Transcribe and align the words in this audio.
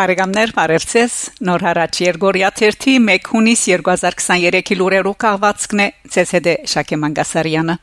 Բարեկամներ, 0.00 0.52
բարևձեզ։ 0.56 1.14
Նոր 1.44 1.64
հարաճ 1.66 1.98
Երգորիա 2.06 2.48
1 2.56 2.86
1 2.88 3.28
հունիս 3.34 3.66
2023-ի 3.68 4.80
լուրերով 4.80 5.20
կահվածքն 5.26 5.84
է 5.84 5.92
ՑՍԴ 6.24 6.54
Շակե 6.72 7.04
Մանգասարյանը։ 7.04 7.76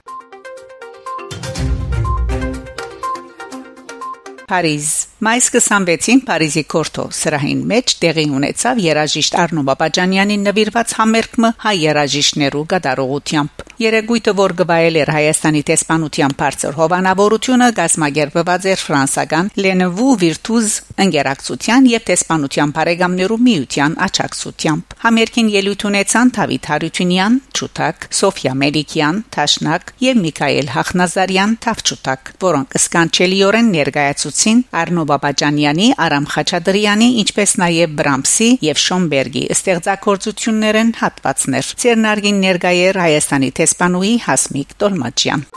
Փարիզ 4.48 4.92
Մայիս 5.28 5.48
26-ին 5.52 6.20
Փարիզի 6.24 6.62
Կորտո 6.72 7.04
սրահին 7.18 7.66
մեջ 7.68 7.94
տեղի 8.00 8.26
ունեցավ 8.38 8.80
երաժիշտ 8.86 9.38
Արնո 9.44 9.66
Բաբաջանյանի 9.68 10.38
նվիրված 10.48 10.94
համերգը 11.02 11.50
հայ 11.68 11.78
երաժիշտներու 11.84 12.68
գդարողությամբ։ 12.74 13.64
Երեգույթը, 13.78 14.32
որ 14.38 14.54
գվայել 14.58 14.96
էր 14.98 15.10
Հայաստանի 15.14 15.60
տեսփանության 15.70 16.34
բարձր 16.38 16.78
հովանավորությունը, 16.78 17.68
գազմագերբված 17.78 18.64
էր 18.72 18.80
ֆրանսական 18.88 19.52
Լենվու 19.62 20.16
Վիրտուզ 20.22 20.78
ընկերակցության 21.06 21.90
եւ 21.92 22.06
տեսփանության 22.08 22.74
բարեկամներու 22.78 23.38
միության 23.48 23.98
աչակցությամբ։ 24.08 24.98
Համերգին 25.04 25.52
ելույթ 25.58 25.86
ունեցան 25.92 26.34
Դավիթ 26.38 26.70
Հարությունյան, 26.74 27.38
Չուտակ, 27.58 28.08
Սոֆիա 28.18 28.54
Մելիքյան, 28.58 29.22
Թաշնակ 29.38 29.94
եւ 30.08 30.22
Միքայել 30.26 30.74
Հախնազարյան, 30.74 31.54
Թավչուտակ, 31.68 32.34
որոնք 32.48 32.78
սկանչելիորեն 32.82 33.72
ներկայացուցին 34.38 34.60
Արնո 34.80 35.04
Բաբաջանյանի, 35.10 35.88
Արամ 35.98 36.26
Խաչատրյանի, 36.34 37.08
ինչպես 37.22 37.52
նաեւ 37.62 37.96
Բրամսի 37.98 38.50
եւ 38.68 38.82
Շոմբերգի 38.86 39.44
ստեղծագործություններն 39.58 40.96
հատվածներ։ 41.02 41.76
Ցերնարգին 41.82 42.44
ներկայեր 42.46 43.02
Հայաստանի 43.08 43.54
տեսփանուի 43.62 44.14
Հասմիկ 44.28 44.78
Տոլմաչյան 44.78 45.50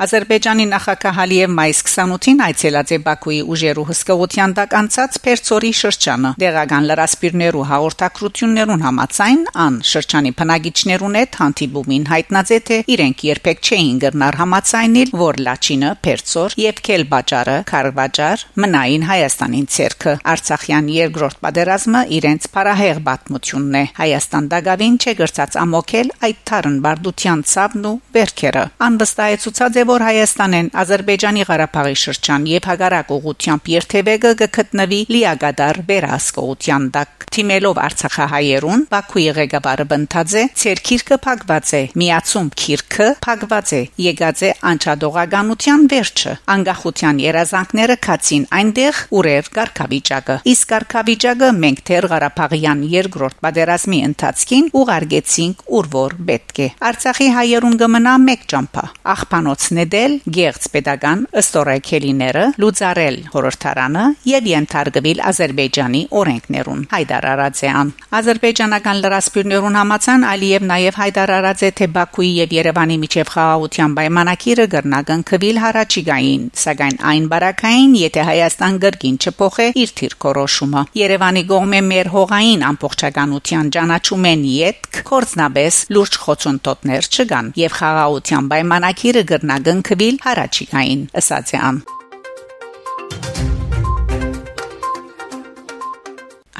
Ադրբեջանի 0.00 0.64
նախագահ 0.70 1.18
Ալիև 1.20 1.50
մայիս 1.52 1.80
28-ին 1.84 2.38
այցելած 2.40 2.92
է 2.94 2.98
Բաքուի 3.04 3.38
ուժերու 3.52 3.82
հսկողության 3.90 4.52
տակ 4.56 4.76
անցած 4.78 5.16
Պերցորի 5.26 5.72
շրջանը։ 5.76 6.30
Դեղական 6.40 6.86
լրասպիրներու 6.88 7.64
հաղորդակցություններուն 7.70 8.84
համացայն 8.86 9.42
ան 9.64 9.76
շրջանի 9.90 10.32
բնակիչներուն 10.40 11.18
հետ 11.20 11.36
հանդիպումին 11.40 12.06
հայտնած 12.12 12.52
է 12.56 12.58
թե 12.70 12.78
իրենք 12.96 13.24
երբեք 13.28 13.60
չէին 13.60 14.00
գրնար 14.00 14.40
համացայնիլ, 14.40 15.12
որ 15.20 15.40
Լաչինը, 15.50 15.92
Պերցոր 16.00 16.56
եւ 16.64 16.80
Քելբաջարը, 16.88 17.58
Քարվաջար 17.68 18.46
մնային 18.64 19.06
Հայաստանին 19.10 19.68
ցերկը։ 19.76 20.16
Արցախյան 20.32 20.90
երկրորդ 20.96 21.40
պատերազմը 21.44 22.02
իրենց 22.20 22.48
փարահեղ 22.56 23.04
պատմությունն 23.10 23.78
է։ 23.80 23.84
Հայաստան 24.00 24.50
դակավին 24.56 24.98
չգրծած 25.04 25.60
ամոքել 25.60 26.12
այդ 26.30 26.42
թարն 26.50 26.80
բարդության 26.88 27.46
ցավն 27.50 27.86
ու 27.90 27.96
վերքերը։ 28.16 28.64
Անվստահեցուցած 28.88 29.80
է 29.80 29.89
որ 29.90 30.02
Հայաստանեն 30.06 30.68
Ադրբեջանի 30.80 31.44
Ղարաբաղի 31.48 31.96
շրջան 32.04 32.44
եւ 32.50 32.66
հագարակ 32.70 33.08
ուղությամբ 33.16 33.70
երթևեկը 33.74 34.34
կգտնվի 34.42 35.00
լիագադար 35.14 35.80
վերահսկողության 35.90 36.84
տակ 36.94 37.20
թիմելով 37.30 37.78
Արցախահայերուն 37.86 38.80
Բաքուի 38.90 39.24
ղեկավարը 39.36 39.84
բնթած 39.90 40.32
է 40.40 40.42
ցերքիրքը 40.60 41.18
փակված 41.26 41.72
է 41.78 41.82
միացում 42.02 42.48
քիրքը 42.60 43.06
փակված 43.26 43.72
է 43.78 43.82
եկած 44.06 44.42
է 44.46 44.50
անչադողականության 44.70 45.84
վերջը 45.92 46.34
անկախության 46.54 47.20
երազանքները 47.24 47.96
քացին 48.06 48.46
այնտեղ 48.60 49.00
ուրեր 49.20 49.50
կարգավիճակը 49.58 50.38
իսկ 50.54 50.70
կարգավիճակը 50.74 51.50
մենք 51.60 51.84
թեր 51.90 52.08
Ղարաբաղյան 52.14 52.82
երկրորդ 52.94 53.38
պատերազմի 53.46 54.00
ընթացքին 54.10 54.70
ուղարկեցինք 54.80 55.64
ուր 55.80 55.90
որ 55.94 56.18
պետք 56.30 56.60
է 56.60 56.68
Արցախի 56.90 57.30
հայերուն 57.38 57.78
կմնա 57.84 58.16
մեկ 58.26 58.46
ճամփա 58.50 58.84
աղբանոցն 59.14 59.79
նետել 59.80 60.16
գեղց 60.36 60.70
pedagogan 60.74 61.26
ըստորակելիները 61.40 62.44
լուծարել 62.60 63.16
խորհրդարանը 63.32 64.04
եւ 64.30 64.48
ենթարկվել 64.50 65.20
Ադրբեջանի 65.30 66.02
օրենքներուն 66.20 66.82
Հայդար 66.90 67.26
Արարածյան 67.30 67.92
Ադրբեջանական 68.20 69.00
լրասպիրներուն 69.04 69.78
համացան 69.80 70.26
Ալիև 70.30 70.66
նաեւ 70.70 70.98
Հայդար 71.00 71.32
Արարածե 71.36 71.70
թե 71.80 71.88
Բաքուի 71.96 72.30
եւ 72.40 72.54
Երևանի 72.56 72.96
միջև 73.04 73.32
խաղաղության 73.34 73.94
պայմանակիրը 74.00 74.66
գրնագն 74.74 75.24
քվիլ 75.30 75.60
հարաճիգային 75.64 76.44
սակայն 76.60 77.00
այն 77.10 77.28
բարակային 77.30 77.94
եթե 78.00 78.26
Հայաստան 78.30 78.80
գրգին 78.84 79.18
չփոխե 79.20 79.66
իր 79.80 79.94
թիր 80.00 80.16
կորոշումը 80.26 80.84
Երևանի 81.00 81.44
գողմե 81.50 81.80
մեր 81.90 82.12
հողային 82.16 82.66
ամբողջականության 82.70 83.72
ճանաչումեն 83.76 84.44
յետք 84.50 85.02
կորցնաբես 85.10 85.80
լուրջ 85.96 86.20
խոցոնտոտներ 86.24 87.10
չկան 87.10 87.52
եւ 87.60 87.76
խաղաղության 87.80 88.50
պայմանակիրը 88.50 89.24
գրնագ 89.30 89.69
կնքվիլ 89.70 90.16
հարաճիկային 90.26 91.02
է 91.14 91.58
ան 91.70 91.76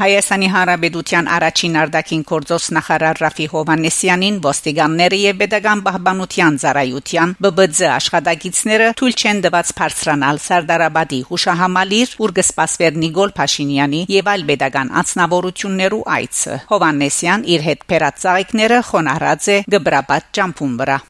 Հայաստանի 0.01 0.47
Հանրապետության 0.53 1.27
առաջին 1.37 1.75
արտաքին 1.81 2.23
գործոս 2.31 2.69
նախարար 2.77 3.19
Ռաֆի 3.25 3.49
Հովանեսյանին 3.55 4.39
ոստիկանները 4.47 5.19
եւ 5.23 5.37
pedagogan 5.43 5.83
պահպանության 5.89 6.57
ծառայության 6.63 7.35
ԲԲԾ 7.47 7.91
աշխատակիցները 7.99 8.89
թույլ 9.03 9.19
չեն 9.21 9.45
տված 9.45 9.75
բարձրանալ 9.83 10.43
Սարդարաբադի 10.47 11.21
հուշահամալիր 11.35 12.17
ուր 12.25 12.37
կսպասվեր 12.41 12.99
Նիկոլ 13.05 13.37
Փաշինյանի 13.43 14.03
եւ 14.17 14.35
այլ 14.39 14.49
pedagogan 14.55 14.97
անձնավորություններու 15.05 16.05
այցը 16.17 16.61
Հովանեսյան 16.73 17.49
իր 17.57 17.71
հետ 17.71 17.89
փերած 17.93 18.21
ծաղիկները 18.25 18.85
խոնարհած 18.93 19.55
է 19.59 19.65
Գբրաբադ 19.77 20.37
ճամփուն 20.39 20.77
վրա 20.81 21.03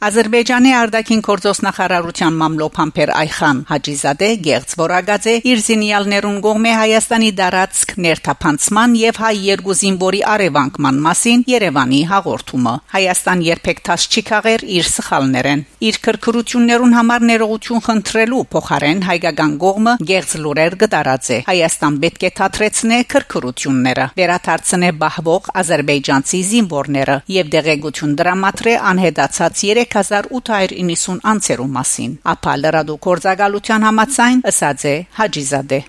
Ադրբեջանի 0.00 0.70
արտաքին 0.72 1.22
գործոստնախարարության 1.26 2.36
մամլոփամփեր 2.40 3.10
Այխան 3.20 3.58
Հաջիզադե 3.68 4.28
Գերց 4.46 4.70
Վորագաձե 4.80 5.32
իր 5.50 5.58
զինյալներուն 5.66 6.38
գողմե 6.46 6.70
Հայաստանի 6.80 7.28
դարածք 7.40 7.92
ներթափանցման 8.06 8.94
եւ 8.96 9.20
հայ 9.20 9.32
երկու 9.44 9.76
զինվորի 9.80 10.22
արևանկման 10.34 11.02
մասին 11.04 11.44
Երևանի 11.52 12.00
հաղորդումը 12.14 12.72
Հայաստան 12.94 13.44
երբեք 13.50 13.82
թաշ 13.90 14.06
չի 14.08 14.22
քաղեր 14.30 14.64
իր 14.80 14.88
սխալներեն 14.88 15.64
իր 15.90 16.00
քրքրություններուն 16.08 16.96
համար 16.96 17.28
ներողություն 17.28 17.84
խնդրելու 17.90 18.40
փոխարեն 18.56 19.04
հայկական 19.10 19.52
գողմը 19.60 19.94
Գերց 20.00 20.34
լուրեր 20.40 20.78
գտարած 20.80 21.30
է 21.36 21.40
Հայաստան 21.50 22.00
պետք 22.06 22.24
է 22.24 22.32
թատրեցնե 22.40 23.02
քրքրությունները 23.12 24.08
վերաթարցնե 24.16 24.90
բահվող 25.04 25.52
ադրբեջանցի 25.60 26.42
զինվորները 26.54 27.20
եւ 27.36 27.54
դեղեցություն 27.58 28.18
դրամատրե 28.20 28.76
անհետացած 28.94 29.64
3890 29.94 31.20
անցերու 31.32 31.70
մասին 31.76 32.18
ապա 32.34 32.58
լրադու 32.64 33.00
կորզակալության 33.06 33.88
համացայն 33.90 34.44
ըսած 34.52 34.86
է 34.92 34.94
Հաջիզադե 35.20 35.80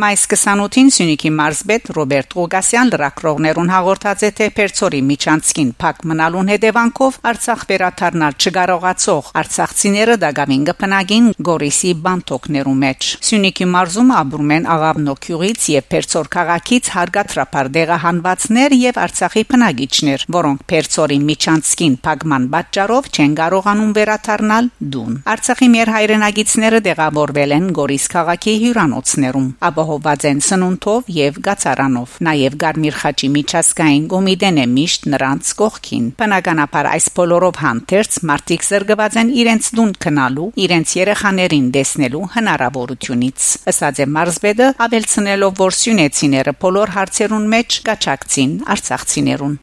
Մայիս 0.00 0.22
28-ին 0.32 0.86
Սյունիքի 0.94 1.30
մարզբետ 1.36 1.88
Ռոբերտ 1.92 2.34
Ղուգասյան 2.38 2.90
լրակրողներուն 2.94 3.70
հաղորդած 3.72 4.22
է 4.24 4.28
թե 4.38 4.46
Պերցորի 4.56 5.00
միջանցքին 5.08 5.72
փակ 5.82 5.98
մնալուն 6.08 6.50
հետևանքով 6.52 7.18
Արցախ 7.30 7.64
վերաթարնալ 7.70 8.36
չկարողացող 8.40 9.28
արցախցիները 9.40 10.16
դակամին 10.22 10.64
կփնագին 10.70 11.26
Գորիսի 11.50 11.92
բանտոկներու 12.06 12.76
մեջ 12.80 13.10
Սյունիքի 13.28 13.66
մարզում 13.74 14.14
ապրում 14.20 14.54
են 14.56 14.70
Աղավնոքյուղից 14.76 15.68
եւ 15.74 15.90
Պերցոր 15.92 16.32
քաղաքից 16.36 16.90
հարգատրապար 16.96 17.70
դեղահանվածներ 17.76 18.76
եւ 18.80 19.02
Արցախի 19.04 19.44
բնակիչներ, 19.52 20.26
որոնք 20.40 20.64
Պերցորի 20.70 21.20
միջանցքին 21.28 21.98
փակման 22.08 22.48
պատճառով 22.56 23.10
չեն 23.10 23.36
կարողանում 23.42 23.92
վերաթարնալ 24.00 24.72
դուն 24.96 25.20
Արցախի 25.34 25.70
մեր 25.76 25.94
հայրենագիտները 25.98 26.82
դեղավորվել 26.88 27.56
են 27.60 27.70
Գորիս 27.80 28.10
քաղաքի 28.16 28.58
հյուրանոցներում 28.64 29.48
ապա 29.70 29.89
ապահովված 29.90 30.24
են 30.30 30.40
սնունդով 30.46 31.08
եւ 31.10 31.38
գացարանով։ 31.46 32.12
Նաեւ 32.26 32.56
Գարմիր 32.62 32.96
խաչի 33.00 33.28
միջազգային 33.34 34.04
կոմիտեն 34.12 34.60
է 34.62 34.66
միշտ 34.70 35.08
նրանց 35.14 35.50
կողքին։ 35.60 36.04
Բնականաբար 36.20 36.88
այս 36.90 37.06
բոլորով 37.18 37.58
հանդերձ 37.64 38.18
մարդիկ 38.30 38.66
զրկված 38.70 39.18
են 39.20 39.32
իրենց 39.40 39.70
դուն 39.80 39.92
քնալու, 40.04 40.48
իրենց 40.64 40.94
երեխաներին 41.00 41.66
տեսնելու 41.74 42.22
հնարավորությունից։ 42.36 43.48
Ըսած 43.74 44.00
է 44.00 44.06
Մարզբեդը, 44.14 44.70
ավելցնելով 44.86 45.52
որ 45.64 45.76
սյունեցիները 45.80 46.54
բոլոր 46.62 46.94
հարցերուն 47.00 47.50
մեջ 47.56 47.80
կաչակցին 47.90 48.54
արցախցիներուն։ 48.76 49.58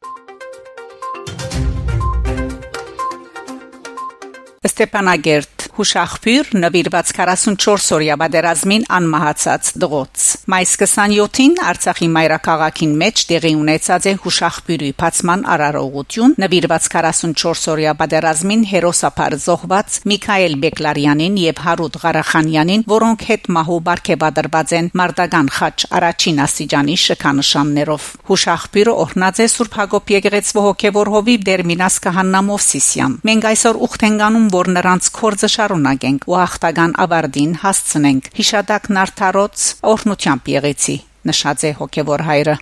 Ստեփանագերտ 4.68 5.56
հուշախփյուր 5.77 6.47
նվիրված 6.57 7.09
44 7.13 7.91
օրյա 7.97 8.15
բادرազմին 8.18 8.85
անմահացած 8.97 9.68
դղոց։ 9.83 10.24
Մայիսի 10.50 10.77
27-ին 10.81 11.57
Արցախի 11.69 12.07
մայրաքաղաքին 12.15 12.95
մեջ 13.01 13.21
տեղի 13.29 13.51
ունեցած 13.62 14.07
է 14.09 14.13
հուշախփյուրի 14.24 14.89
բացման 15.01 15.44
արարողություն 15.53 16.33
նվիրված 16.41 16.88
44 16.95 17.69
օրյա 17.74 17.94
բادرազմին 18.01 18.63
հերոսապար 18.71 19.35
զոհված 19.45 20.00
Միքայել 20.12 20.57
Բեկլարյանին 20.65 21.38
եւ 21.44 21.62
Հարութ 21.68 22.00
Ղարախանյանին, 22.01 22.85
որոնք 22.89 23.27
հետ 23.29 23.50
մահու 23.57 23.79
բարգեւադրված 23.88 24.75
են 24.81 24.89
Մարտական 24.97 25.51
խաչ 25.57 25.77
առաջին 26.01 26.41
աստիճանի 26.47 26.97
շքանշաններով։ 27.06 28.09
Հուշախփյուրը 28.31 28.97
օրնած 29.06 29.44
է 29.45 29.47
Սուրբ 29.53 29.77
Հակոբ 29.77 30.12
Եկեղեցու 30.18 30.65
հոգևոր 30.68 31.13
հովիվ 31.18 31.47
Դերմինաս 31.47 32.00
Կահաննամովսիսյան։ 32.07 33.18
Մենք 33.27 33.47
այսօր 33.51 33.81
ուխտենք 33.88 34.25
անում, 34.27 34.47
որ 34.57 34.71
նրանց 34.77 35.12
կորձը 35.18 35.50
շարունակենք 35.68 36.25
ու 36.31 36.36
հաղթական 36.40 36.92
ավարտին 37.04 37.56
հասցնենք 37.60 38.28
հիշադակ 38.38 38.86
նարթարոց 38.98 39.64
օրհնությամբ 39.92 40.52
եղեցի 40.54 40.96
նշած 41.28 41.66
է 41.68 41.72
հոգևոր 41.80 42.24
հայրը 42.28 42.56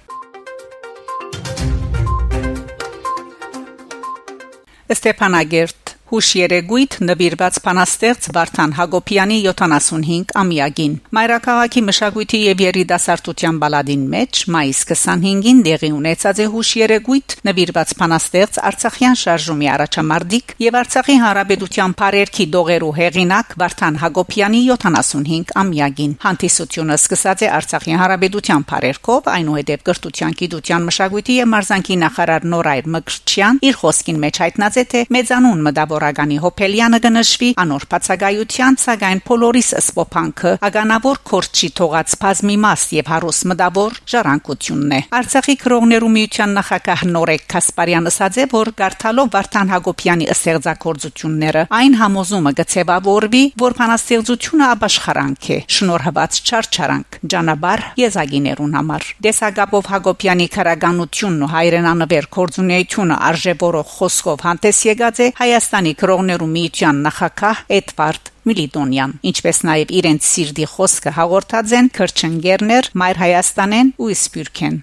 Ստեփանագերտ 4.96 5.85
Հուշ 6.06 6.28
երեգույթ 6.38 6.96
նվիրված 7.02 7.56
փանաստեղծ 7.66 8.26
Վարդան 8.36 8.74
Հակոբյանի 8.78 9.38
75 9.46 10.34
ամյակին։ 10.38 10.92
Մայրաքաղաքի 11.18 11.82
մշակույթի 11.86 12.42
եւ 12.46 12.60
երիտասարդության 12.62 13.58
բալադին 13.64 14.04
մեջ 14.12 14.42
մայիս 14.54 14.82
25-ին 14.92 15.64
դեղի 15.66 15.90
ունեցած 15.98 16.42
է 16.44 16.48
հուշ 16.54 16.70
երեգույթ 16.78 17.36
նվիրված 17.50 17.94
փանաստեղծ 18.02 18.60
Արցախյան 18.70 19.18
շարժումի 19.24 19.70
առաջամարտիկ 19.74 20.54
եւ 20.66 20.78
Արցախի 20.86 21.16
հանրապետության 21.26 21.98
բարերքի 22.06 22.46
դողերու 22.54 22.94
հեղինակ 23.02 23.58
Վարդան 23.66 24.00
Հակոբյանի 24.06 24.62
75 24.70 25.56
ամյակին։ 25.66 26.16
Հանդիսությունը 26.22 27.00
սկսած 27.02 27.46
է 27.46 27.52
Արցախի 27.56 27.98
հանրապետության 28.06 28.68
բարերքով, 28.70 29.34
այնուհետև 29.34 29.86
կրթության, 29.90 30.38
գիտության, 30.46 30.86
մշակույթի 30.86 31.40
եւ 31.42 31.52
մարզանկի 31.56 32.00
նախարար 32.06 32.48
Նորայր 32.54 32.90
Մկրտչյան 32.94 33.62
իր 33.66 33.80
խոսքին 33.82 34.24
մեջ 34.26 34.42
հայտնած 34.46 34.76
է 34.76 34.86
թե 34.94 35.06
մեծանուն 35.16 35.66
մտավոր 35.96 36.06
Զորագանի 36.06 36.38
Հոփելյանը 36.44 37.00
կնշվի 37.04 37.50
անոր 37.62 37.84
բացակայության 37.92 38.78
սակայն 38.82 39.20
Փոլորիս 39.26 39.70
սփոփանքը 39.86 40.52
ագանավոր 40.68 41.20
կորչի 41.30 41.70
թողած 41.80 42.16
բազմի 42.22 42.56
մաս 42.66 42.84
եւ 42.96 43.10
հարուս 43.12 43.40
մտավոր 43.52 43.96
ժառանգությունն 44.12 44.96
է 44.96 45.00
Արցախի 45.20 45.56
քրողներու 45.64 46.12
միության 46.16 46.56
նախագահ 46.60 47.04
Նորեկ 47.16 47.46
Կասպարյանը 47.56 48.12
ասաց 48.16 48.36
է 48.36 48.46
որ 48.56 48.72
Գարթալով 48.82 49.32
Վարդան 49.36 49.72
Հակոբյանի 49.76 50.28
ստեղծագործությունները 50.36 51.64
այն 51.80 51.98
համոզումը 52.02 52.54
գծեվավորվի 52.60 53.44
որ 53.66 53.78
փանաստեղծությունը 53.80 54.66
ապաշխարանք 54.76 55.50
է 55.56 55.60
շնորհված 55.76 56.40
չարչարանք 56.46 57.20
ջանաբար 57.36 57.86
եզագիներուն 58.04 58.76
համար 58.80 59.08
Դեսագապով 59.26 59.90
Հակոբյանի 59.96 60.48
քարագանությունն 60.56 61.46
ու 61.46 61.52
հայրենանվեր 61.56 62.30
կորձունեությունը 62.36 63.20
արժևորող 63.30 63.90
խոսքով 63.96 64.46
հանդես 64.46 64.80
եկած 64.86 65.22
է 65.26 65.28
Հայաստանի 65.36 65.85
Հայաստանի 65.86 66.02
քրողներու 66.02 66.46
միության 66.50 67.02
նախակահ 67.06 67.60
Էդվարդ 67.76 68.32
Միլիտոնյան, 68.50 69.12
ինչպես 69.30 69.60
նաև 69.70 69.94
իրենց 70.00 70.30
սիրտի 70.32 70.66
խոսքը 70.72 71.14
հաղորդած 71.20 71.76
են 71.78 71.92
Քրչենգերներ, 72.00 72.90
Մայր 72.98 73.22
Հայաստանեն 73.22 73.94
ու 74.02 74.10
Իսպյուրքեն։ 74.16 74.82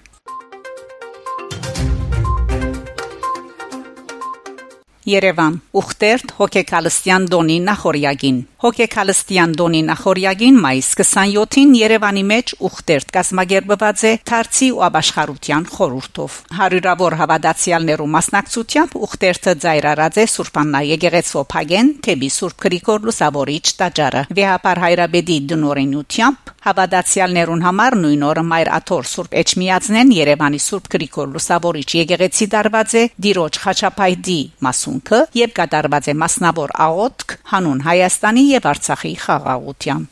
Երևան 5.03 5.55
Ուխտերտ 5.75 6.29
հոկեկալստյան 6.37 7.23
դոնի 7.33 7.55
նախորյակին 7.67 8.37
Հոկեկալստյան 8.63 9.55
դոնի 9.59 9.81
նախորյակին 9.89 10.59
մայիս 10.63 10.89
27-ին 10.99 11.73
Երևանի 11.75 12.23
մեջ 12.29 12.53
Ուխտերտ 12.69 13.11
կազմակերպված 13.17 14.03
է 14.07 14.13
Թարցի 14.29 14.69
ու 14.71 14.83
Աբաշխարության 14.87 15.67
խորհրդով 15.73 16.37
հարյուրավոր 16.59 17.17
հավատացյալներու 17.23 18.07
մասնակցությամբ 18.15 18.95
Ուխտերտը 19.03 19.55
ծայրարած 19.65 20.21
է 20.23 20.25
Սուրբաննա 20.33 20.83
եկեղեցու 20.93 21.45
Փագեն 21.51 21.91
թեպի 22.07 22.31
Սուրբ 22.37 22.63
Գրիգոր 22.63 23.05
Լուսավորիչ 23.09 23.65
տաճարը 23.83 24.25
Վեհապար 24.39 24.83
հայրաբեդի 24.87 25.37
դնորենությամբ 25.51 26.53
Հավատացյալներուն 26.63 27.63
համար 27.65 27.95
նույն 27.99 28.21
օրը 28.23 28.43
Մայր 28.47 28.69
Աթոր 28.77 29.07
Սուրբ 29.11 29.33
Էջմիածնեն 29.41 30.13
Երևանի 30.15 30.61
Սուրբ 30.63 30.85
Գրիգոր 30.93 31.33
Լուսավորիչ 31.33 31.89
եկեղեցի 31.99 32.47
դարված 32.53 32.95
է 33.01 33.03
Դիրոջ 33.25 33.59
Խաչապայդի 33.65 34.39
մասում 34.63 34.92
արդյունքը 34.93 35.19
եւ 35.33 35.53
կատարված 35.57 36.07
է 36.11 36.13
մասնավոր 36.21 36.71
աղոթք 36.85 37.33
հանուն 37.51 37.79
Հայաստանի 37.83 38.43
եւ 38.53 38.65
Արցախի 38.73 39.13
խաղաղության 39.23 40.03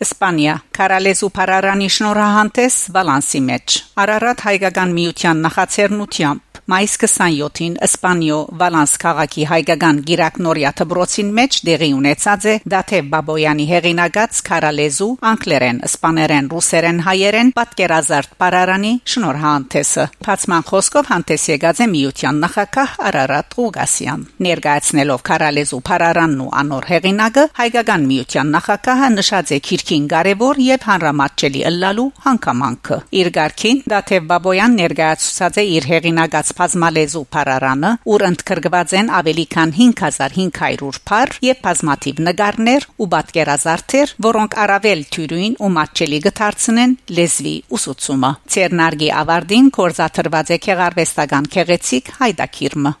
Իսպանիա. 0.00 0.54
Կարալեզու 0.72 1.30
Փարարանի 1.36 1.88
շնորհահանտես 1.96 2.76
Վալանսի 2.96 3.40
մեջ 3.50 3.80
Արարատ 4.00 4.44
հայկական 4.48 4.94
միության 4.96 5.42
նախաձեռնությամբ 5.44 6.49
մայիս 6.70 6.92
27-ին 7.02 7.72
Իսպանիո 7.82 8.36
Վալանս 8.60 8.92
քաղաքի 9.02 9.44
հայկական 9.50 9.96
Գիրակնորիա 10.06 10.70
դբրոցին 10.80 11.30
մեջ 11.38 11.56
դեղի 11.66 11.88
ունեցած 11.96 12.44
է 12.46 12.52
Դաթև 12.74 13.08
Բաբոյանի 13.14 13.66
հեղինակած 13.70 14.40
Կարալեզու 14.46 15.08
անգլերեն, 15.30 15.80
իսպաներեն, 15.88 16.50
ռուսերեն, 16.52 17.00
հայերեն 17.06 17.50
պատկերազարդ 17.56 18.36
Պարարանի 18.42 18.92
շնորհանդեսը։ 19.14 20.04
Փացման 20.26 20.66
խոսքով 20.70 21.10
հանդես 21.10 21.48
եկած 21.50 21.80
է 21.80 21.88
միության 21.90 22.38
նախակահ 22.44 22.94
Արարատ 23.10 23.58
Ղուգասյան։ 23.58 24.22
Ներկայացնելով 24.46 25.26
Կարալեզու 25.30 25.82
Պարարանն 25.90 26.44
ու 26.46 26.48
անոր 26.60 26.88
հեղինակը 26.90 27.46
հայկական 27.58 28.06
միության 28.14 28.54
նախակահը 28.54 29.10
նշած 29.16 29.54
է 29.58 29.60
քիրքին 29.70 30.08
կարևոր 30.14 30.62
եւ 30.70 30.86
հանրամատչելի 30.90 31.66
ըլլալու 31.70 32.08
հանգամանքը։ 32.30 33.00
Իր 33.20 33.32
ղարքին 33.40 33.84
Դաթև 33.90 34.30
Բաբոյան 34.30 34.80
ներկայացուցած 34.84 35.60
է 35.60 35.66
իր 35.80 35.90
հեղինակած 35.90 36.54
բազմալեզու 36.60 37.24
Փարարանը, 37.34 37.90
ուր 38.12 38.24
ընդգրկված 38.30 38.94
են 39.00 39.12
ավելի 39.20 39.46
քան 39.54 39.74
5500 39.80 41.00
փար 41.10 41.34
եւ 41.48 41.62
բազմաթիվ 41.66 42.22
նկարներ 42.30 42.88
ու 43.00 43.10
պատկերազարդեր, 43.14 44.14
որոնք 44.30 44.58
առավել 44.64 45.04
թյուրին 45.16 45.56
ու 45.60 45.72
մատչելի 45.76 46.20
կդարձնեն 46.26 46.96
լեզվի 47.20 47.56
ուսուցումը։ 47.80 48.32
Ցերնարգի 48.54 49.14
ավարդին 49.20 49.72
կորզաթրված 49.80 50.54
է 50.56 50.60
քեղարվեստական 50.66 51.50
քեղեցիկ 51.56 52.12
հայդակիրմը։ 52.20 52.94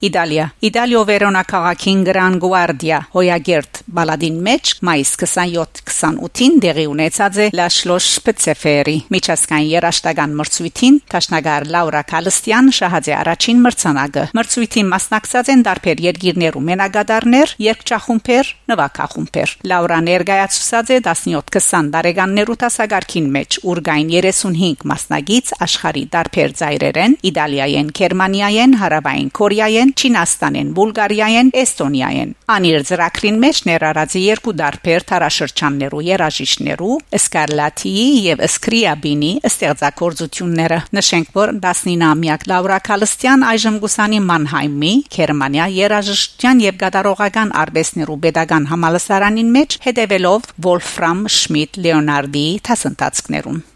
Իտալիա. 0.00 0.44
Իտալիո 0.64 1.00
Վերոնա 1.04 1.40
քաղաքին 1.44 1.98
Գրան 2.06 2.36
Գուարդիա 2.40 2.98
հոյագերտ 3.12 3.80
բալադին 3.96 4.36
մեջ 4.46 4.70
մայիս 4.88 5.10
27-28-ին 5.20 6.54
դեղի 6.64 6.86
ունեցած 6.88 7.40
է 7.44 7.48
La 7.58 7.66
Schloss 7.68 8.06
Spezeferi 8.16 8.94
միջազգային 9.12 9.68
երաշտական 9.74 10.32
մրցույթին 10.38 10.96
Տաշնագար 11.12 11.66
Լաուրա 11.74 12.02
Կալստյան 12.14 12.70
շահաձե 12.78 13.14
առաջին 13.18 13.60
մրցանակը 13.66 14.24
մրցույթին 14.40 14.88
մասնակցած 14.94 15.52
են 15.52 15.64
դարբեր 15.68 16.02
երկիրներու 16.06 16.64
մենագադարներ 16.70 17.54
երկչախումբեր 17.66 18.54
նվակախումբեր 18.72 19.54
Լաուրա 19.68 20.00
ներկայացուցած 20.08 20.94
է 20.96 21.00
17-20 21.10 21.92
տարեկաններու 22.00 22.58
տասագարքին 22.64 23.30
մեջ 23.36 23.60
ուրգային 23.68 24.16
35 24.16 24.88
մասնագից 24.94 25.54
աշխարի 25.68 26.04
դարբեր 26.16 26.58
ծայրերեն 26.62 27.20
Իտալիայեն 27.34 27.94
Գերմանիայեն 28.00 28.76
Հարավային 28.80 29.32
Կորեայեն 29.40 29.89
են, 29.90 29.94
Չինաստանեն, 29.98 30.70
Բուլղարիայեն, 30.76 31.50
Էստոնիայեն։ 31.60 32.32
Անիր 32.54 32.84
ծրագրին 32.90 33.38
մեջ 33.44 33.60
ներառած 33.68 34.14
երկու 34.20 34.54
դարբեր 34.60 35.04
տարաշրջաններու 35.10 36.02
երաժիշներու 36.10 36.96
Սկարլատիի 37.20 38.06
եւ 38.26 38.44
Սկրիաբինի 38.46 39.32
ստեղծագործությունները։ 39.50 40.78
Նշենք, 41.00 41.32
որ 41.40 41.54
19-ամյակ 41.60 42.46
Լաուրա 42.50 42.78
Կալստյան 42.90 43.46
այժմ 43.50 43.80
գուսանի 43.84 44.20
Մանհայմի 44.30 44.94
Գերմանիա 45.16 45.66
երաժշտության 45.80 46.64
եւ 46.66 46.80
գդարողական 46.84 47.54
արվեստներու 47.64 48.20
pedagogan 48.26 48.70
համալսարանին 48.70 49.52
մեջ 49.58 49.80
հետևելով 49.88 50.54
Վոլֆրամ 50.68 51.26
Շմիդ 51.40 51.82
Լեոնարդի 51.86 52.46
դասընթացներուն 52.70 53.69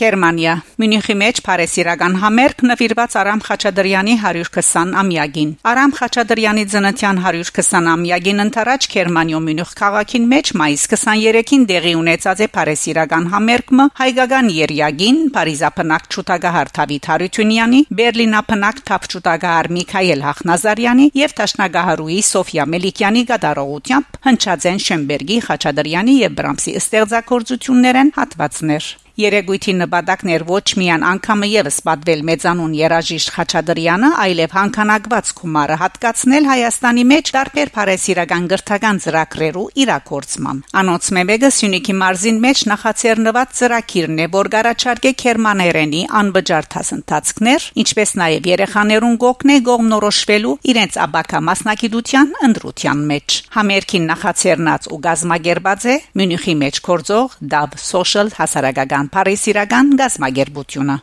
Գերմանիա 0.00 0.52
Մյունիխի 0.80 1.14
մեջ 1.20 1.38
Փարեսիրական 1.44 2.14
համերգ 2.22 2.62
նվիրված 2.70 3.16
Արամ 3.20 3.40
Խաչատրյանի 3.44 4.14
120 4.22 4.94
ամյակին 5.00 5.50
Արամ 5.70 5.92
Խաչատրյանի 5.98 6.64
ծննդյան 6.72 7.20
120 7.24 7.90
ամյակին 7.94 8.42
ընթരാճ 8.44 8.86
Գերմանիո 8.94 9.40
Մյունիխ 9.44 9.74
քաղաքին 9.80 10.28
մեջ 10.30 10.52
մայիս 10.60 10.84
23-ին 10.94 11.66
դեղի 11.70 11.92
ունեցած 12.00 12.40
է 12.40 12.48
Փարեսիրական 12.56 13.28
համերգը 13.34 13.86
հայկական 14.00 14.48
երյագին 14.56 15.20
Փարիզապնակ 15.36 16.08
Չուտագահար 16.10 16.72
Թավիթ 16.80 17.10
Հարությունյանի 17.10 17.80
Բերլինապնակ 18.00 18.82
Թափչուտագահար 18.88 19.70
Միքայել 19.76 20.24
Հախնազարյանի 20.30 21.10
եւ 21.20 21.36
Տաշնագահարուի 21.40 22.18
Սոֆիա 22.30 22.66
Մելիքյանի 22.74 23.26
գդարողությամբ 23.34 24.18
հնչած 24.30 24.66
են 24.72 24.82
Շեմբերգի 24.88 25.38
Խաչատրյանի 25.50 26.16
եւ 26.24 26.34
Բրամսի 26.40 26.76
ստեղծագործություններն 26.80 28.12
հատվածներ 28.16 28.90
Երեգույթի 29.20 29.72
նպատակներ 29.80 30.44
ոչ 30.48 30.66
միայն 30.80 31.04
անգամը 31.10 31.48
եւս 31.50 31.78
պատվել 31.86 32.20
մեծանուն 32.30 32.76
երաժիշտ 32.78 33.32
Խաչադրյանը, 33.34 34.10
այլև 34.24 34.54
հանքանակված 34.56 35.32
գումարը 35.40 35.76
հատկացնել 35.80 36.48
Հայաստանի 36.50 37.04
մեջ 37.10 37.32
դարբեր 37.36 37.72
Փարեսիրական 37.74 38.46
գրթական 38.50 39.00
ծրագրերու 39.04 39.66
իրակորցման։ 39.84 40.62
Անոնց 40.80 41.10
մեկը 41.20 41.50
Սյունիքի 41.60 41.94
մարզին 42.00 42.40
մեջ 42.44 42.62
նախաձեռնված 42.70 43.52
ծրագիրն 43.60 44.20
է, 44.24 44.26
որ 44.40 44.50
գարաչարկե 44.54 45.12
Քերմաներենի 45.20 46.02
անվճար 46.20 46.70
դասընթացքներ, 46.74 47.68
ինչպես 47.84 48.14
նաև 48.20 48.48
երեխաներուն 48.50 49.16
գողնե 49.24 49.56
գողնորոշվելու 49.68 50.56
իրենց 50.70 50.98
աբակա 51.04 51.40
մասնակցության 51.50 52.32
ընդրության 52.48 53.04
մեջ։ 53.10 53.38
Համերգին 53.58 54.08
նախաձեռնած 54.10 54.90
ու 54.90 55.00
գազմագերբած 55.10 55.86
է 55.90 55.96
Մյունիխի 56.20 56.54
մեջ 56.64 56.80
կորձող 56.88 57.38
Dab 57.54 57.76
Social 57.80 58.32
հասարակական 58.38 59.09
Փարիսիրական 59.10 59.88
գազմագերբությունը 59.98 60.94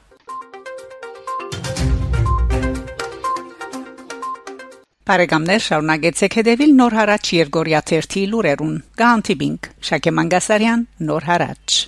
Բարեկամներ 5.07 5.61
շարունակեցեք 5.65 6.37
հետևել 6.39 6.73
Նոր 6.79 6.97
հարաճ 6.99 7.31
Երգորիա 7.37 7.81
1-ի 7.99 8.23
լուրերուն։ 8.33 8.75
Գանտիբինգ 9.03 9.71
Շակե 9.91 10.15
Մանգասարյան 10.19 10.87
Նոր 11.11 11.27
հարաճ 11.31 11.81